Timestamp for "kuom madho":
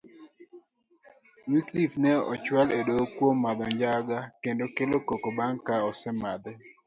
3.15-3.65